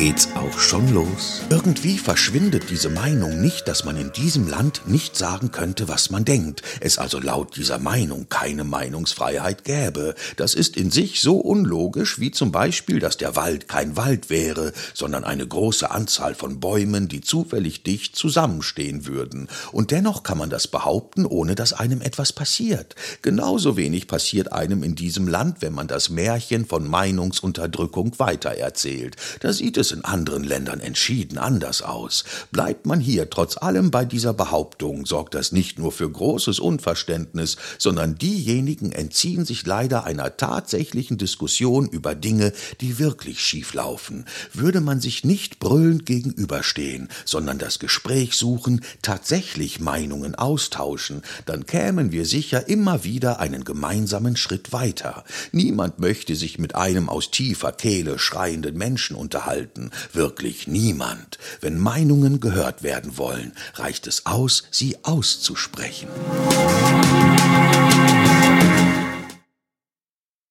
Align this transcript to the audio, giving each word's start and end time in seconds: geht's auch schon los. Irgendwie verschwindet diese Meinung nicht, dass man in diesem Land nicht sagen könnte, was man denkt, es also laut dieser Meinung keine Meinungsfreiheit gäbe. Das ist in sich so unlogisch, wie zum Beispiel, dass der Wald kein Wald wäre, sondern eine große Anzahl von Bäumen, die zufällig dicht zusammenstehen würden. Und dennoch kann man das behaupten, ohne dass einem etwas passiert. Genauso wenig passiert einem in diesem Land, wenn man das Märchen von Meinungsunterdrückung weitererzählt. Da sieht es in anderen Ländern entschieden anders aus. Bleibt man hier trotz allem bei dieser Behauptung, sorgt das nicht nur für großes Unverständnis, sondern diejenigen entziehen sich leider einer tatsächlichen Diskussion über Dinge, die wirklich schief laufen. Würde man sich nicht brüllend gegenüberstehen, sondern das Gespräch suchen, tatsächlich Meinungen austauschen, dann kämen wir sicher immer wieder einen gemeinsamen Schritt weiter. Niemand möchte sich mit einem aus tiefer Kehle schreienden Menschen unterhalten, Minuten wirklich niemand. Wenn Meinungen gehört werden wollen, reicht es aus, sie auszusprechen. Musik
geht's 0.00 0.30
auch 0.34 0.58
schon 0.58 0.94
los. 0.94 1.42
Irgendwie 1.50 1.98
verschwindet 1.98 2.70
diese 2.70 2.88
Meinung 2.88 3.42
nicht, 3.42 3.68
dass 3.68 3.84
man 3.84 3.98
in 3.98 4.10
diesem 4.12 4.48
Land 4.48 4.80
nicht 4.86 5.14
sagen 5.14 5.50
könnte, 5.50 5.88
was 5.88 6.08
man 6.08 6.24
denkt, 6.24 6.62
es 6.80 6.96
also 6.96 7.20
laut 7.20 7.54
dieser 7.56 7.78
Meinung 7.78 8.30
keine 8.30 8.64
Meinungsfreiheit 8.64 9.62
gäbe. 9.62 10.14
Das 10.38 10.54
ist 10.54 10.78
in 10.78 10.90
sich 10.90 11.20
so 11.20 11.36
unlogisch, 11.36 12.18
wie 12.18 12.30
zum 12.30 12.50
Beispiel, 12.50 12.98
dass 12.98 13.18
der 13.18 13.36
Wald 13.36 13.68
kein 13.68 13.94
Wald 13.98 14.30
wäre, 14.30 14.72
sondern 14.94 15.22
eine 15.22 15.46
große 15.46 15.90
Anzahl 15.90 16.34
von 16.34 16.60
Bäumen, 16.60 17.08
die 17.08 17.20
zufällig 17.20 17.82
dicht 17.82 18.16
zusammenstehen 18.16 19.04
würden. 19.04 19.48
Und 19.70 19.90
dennoch 19.90 20.22
kann 20.22 20.38
man 20.38 20.48
das 20.48 20.66
behaupten, 20.66 21.26
ohne 21.26 21.54
dass 21.54 21.74
einem 21.74 22.00
etwas 22.00 22.32
passiert. 22.32 22.94
Genauso 23.20 23.76
wenig 23.76 24.08
passiert 24.08 24.50
einem 24.50 24.82
in 24.82 24.94
diesem 24.94 25.28
Land, 25.28 25.60
wenn 25.60 25.74
man 25.74 25.88
das 25.88 26.08
Märchen 26.08 26.64
von 26.64 26.88
Meinungsunterdrückung 26.88 28.18
weitererzählt. 28.18 29.16
Da 29.40 29.52
sieht 29.52 29.76
es 29.76 29.89
in 29.92 30.04
anderen 30.04 30.44
Ländern 30.44 30.80
entschieden 30.80 31.38
anders 31.38 31.82
aus. 31.82 32.24
Bleibt 32.52 32.86
man 32.86 33.00
hier 33.00 33.30
trotz 33.30 33.56
allem 33.56 33.90
bei 33.90 34.04
dieser 34.04 34.34
Behauptung, 34.34 35.06
sorgt 35.06 35.34
das 35.34 35.52
nicht 35.52 35.78
nur 35.78 35.92
für 35.92 36.10
großes 36.10 36.58
Unverständnis, 36.58 37.56
sondern 37.78 38.16
diejenigen 38.16 38.92
entziehen 38.92 39.44
sich 39.44 39.66
leider 39.66 40.04
einer 40.04 40.36
tatsächlichen 40.36 41.18
Diskussion 41.18 41.88
über 41.88 42.14
Dinge, 42.14 42.52
die 42.80 42.98
wirklich 42.98 43.40
schief 43.40 43.74
laufen. 43.74 44.24
Würde 44.52 44.80
man 44.80 45.00
sich 45.00 45.24
nicht 45.24 45.58
brüllend 45.58 46.06
gegenüberstehen, 46.06 47.08
sondern 47.24 47.58
das 47.58 47.78
Gespräch 47.78 48.36
suchen, 48.36 48.82
tatsächlich 49.02 49.80
Meinungen 49.80 50.34
austauschen, 50.34 51.22
dann 51.46 51.66
kämen 51.66 52.12
wir 52.12 52.26
sicher 52.26 52.68
immer 52.68 53.04
wieder 53.04 53.40
einen 53.40 53.64
gemeinsamen 53.64 54.36
Schritt 54.36 54.72
weiter. 54.72 55.24
Niemand 55.52 55.98
möchte 55.98 56.36
sich 56.36 56.58
mit 56.58 56.74
einem 56.74 57.08
aus 57.08 57.30
tiefer 57.30 57.72
Kehle 57.72 58.18
schreienden 58.18 58.76
Menschen 58.76 59.16
unterhalten, 59.16 59.69
Minuten 59.76 59.90
wirklich 60.12 60.66
niemand. 60.66 61.38
Wenn 61.60 61.78
Meinungen 61.78 62.40
gehört 62.40 62.82
werden 62.82 63.16
wollen, 63.18 63.52
reicht 63.74 64.06
es 64.06 64.26
aus, 64.26 64.64
sie 64.70 64.96
auszusprechen. 65.02 66.08
Musik 66.36 67.89